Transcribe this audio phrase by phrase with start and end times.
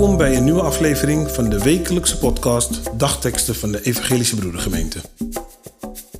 [0.00, 4.98] Welkom bij een nieuwe aflevering van de wekelijkse podcast Dagteksten van de Evangelische Broedergemeente.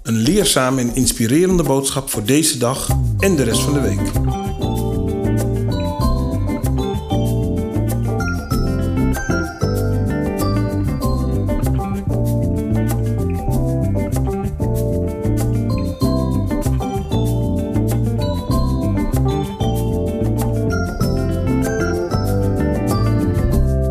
[0.03, 2.89] Een leerzame en inspirerende boodschap voor deze dag
[3.19, 4.50] en de rest van de week.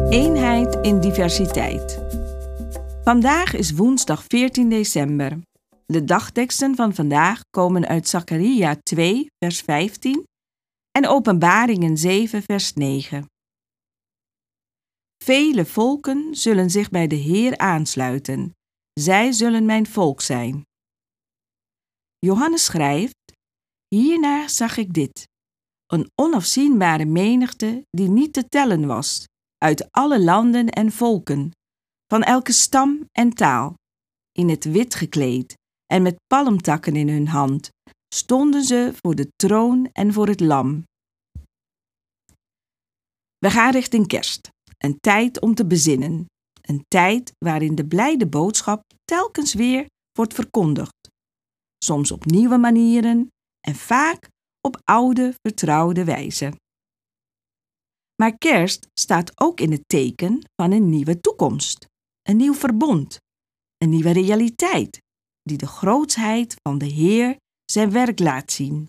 [0.10, 2.00] Eenheid in diversiteit.
[3.04, 5.40] Vandaag is woensdag 14 december.
[5.86, 10.24] De dagteksten van vandaag komen uit Zacharia 2, vers 15
[10.92, 13.26] en Openbaringen 7, vers 9.
[15.24, 18.54] Vele volken zullen zich bij de Heer aansluiten.
[18.94, 20.66] Zij zullen mijn volk zijn.
[22.20, 23.34] Johannes schrijft:
[23.88, 25.28] Hierna zag ik dit:
[25.86, 29.28] een onafzienbare menigte die niet te tellen was
[29.60, 31.52] uit alle landen en volken,
[32.08, 33.74] van elke stam en taal.
[34.32, 35.54] In het wit gekleed
[35.86, 37.70] en met palmtakken in hun hand,
[38.16, 40.84] stonden ze voor de troon en voor het lam.
[43.38, 46.26] We gaan richting kerst, een tijd om te bezinnen,
[46.62, 51.10] een tijd waarin de blijde boodschap telkens weer wordt verkondigd,
[51.84, 53.28] soms op nieuwe manieren
[53.68, 54.28] en vaak
[54.62, 56.54] op oude, vertrouwde wijze.
[58.22, 61.86] Maar kerst staat ook in het teken van een nieuwe toekomst,
[62.22, 63.18] een nieuw verbond,
[63.78, 65.02] een nieuwe realiteit
[65.42, 68.86] die de grootsheid van de Heer zijn werk laat zien.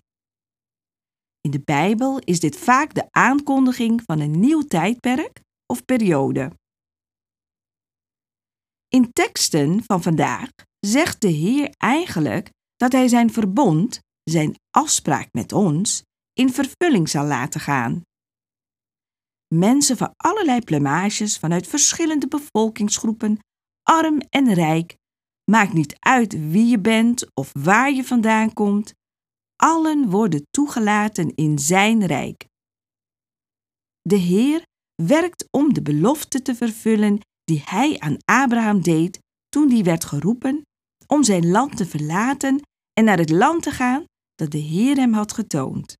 [1.41, 6.51] In de Bijbel is dit vaak de aankondiging van een nieuw tijdperk of periode.
[8.87, 15.51] In teksten van vandaag zegt de Heer eigenlijk dat Hij zijn verbond, zijn afspraak met
[15.51, 16.03] ons,
[16.33, 18.01] in vervulling zal laten gaan.
[19.55, 23.39] Mensen van allerlei plamages vanuit verschillende bevolkingsgroepen,
[23.83, 24.95] arm en rijk,
[25.51, 28.93] maakt niet uit wie je bent of waar je vandaan komt,
[29.55, 32.45] allen worden toegelaten in zijn rijk.
[34.01, 34.63] De Heer
[34.95, 39.19] werkt om de belofte te vervullen die hij aan Abraham deed
[39.49, 40.61] toen die werd geroepen
[41.07, 42.61] om zijn land te verlaten
[42.93, 44.03] en naar het land te gaan
[44.35, 45.95] dat de Heer hem had getoond.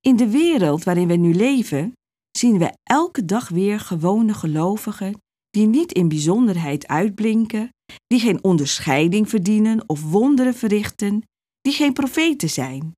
[0.00, 1.92] In de wereld waarin we nu leven,
[2.30, 7.68] zien we elke dag weer gewone gelovigen die niet in bijzonderheid uitblinken,
[8.06, 11.22] die geen onderscheiding verdienen of wonderen verrichten,
[11.60, 12.92] die geen profeten zijn.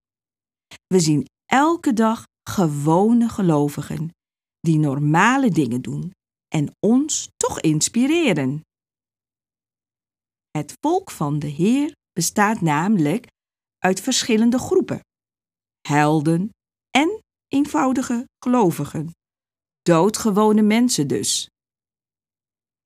[0.87, 4.11] We zien elke dag gewone gelovigen
[4.61, 6.13] die normale dingen doen
[6.49, 8.61] en ons toch inspireren.
[10.51, 13.27] Het volk van de Heer bestaat namelijk
[13.79, 15.01] uit verschillende groepen:
[15.89, 16.62] helden, en
[17.53, 19.11] eenvoudige gelovigen.
[19.83, 21.49] Doodgewone mensen dus.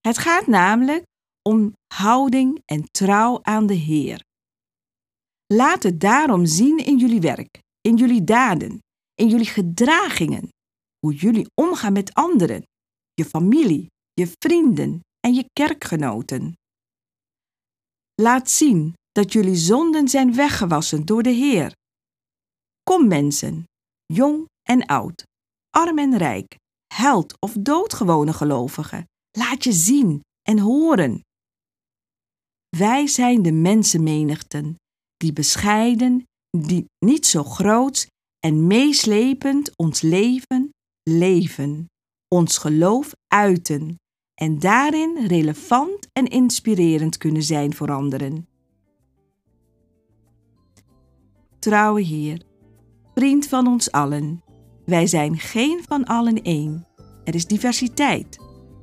[0.00, 1.04] Het gaat namelijk
[1.43, 4.25] om houding en trouw aan de Heer.
[5.47, 8.78] Laat het daarom zien in jullie werk, in jullie daden,
[9.15, 10.49] in jullie gedragingen,
[10.98, 12.62] hoe jullie omgaan met anderen,
[13.15, 16.54] je familie, je vrienden en je kerkgenoten.
[18.15, 21.72] Laat zien dat jullie zonden zijn weggewassen door de Heer.
[22.83, 23.65] Kom mensen,
[24.06, 25.22] jong en oud,
[25.71, 26.56] arm en rijk,
[26.94, 31.21] held of doodgewone gelovige, laat je zien en horen.
[32.77, 34.75] Wij zijn de mensenmenigten,
[35.16, 38.06] die bescheiden, die niet zo groot
[38.38, 40.71] en meeslepend ons leven
[41.10, 41.91] leven,
[42.28, 44.00] ons geloof uiten
[44.34, 48.48] en daarin relevant en inspirerend kunnen zijn voor anderen.
[51.59, 52.43] Trouwe Heer,
[53.15, 54.43] vriend van ons allen.
[54.86, 56.86] Wij zijn geen van allen één.
[57.24, 58.38] Er is diversiteit,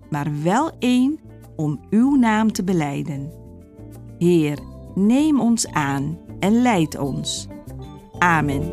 [0.10, 1.20] maar wel één
[1.56, 3.32] om uw naam te beleiden.
[4.18, 4.60] Heer,
[4.96, 7.48] neem ons aan en leid ons.
[8.20, 8.72] Amen.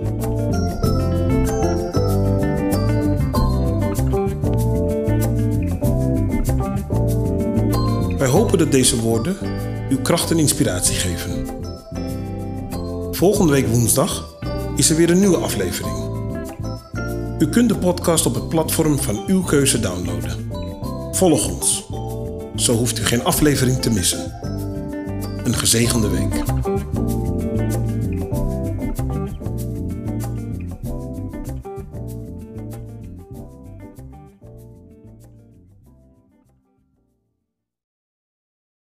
[8.19, 9.37] Wij hopen dat deze woorden
[9.91, 11.47] uw kracht en inspiratie geven.
[13.15, 14.38] Volgende week woensdag
[14.77, 16.10] is er weer een nieuwe aflevering.
[17.41, 20.51] U kunt de podcast op het platform van uw keuze downloaden.
[21.13, 21.87] Volg ons.
[22.57, 24.33] Zo hoeft u geen aflevering te missen.
[25.45, 26.43] Een gezegende week.